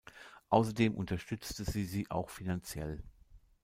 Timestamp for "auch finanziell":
2.09-3.03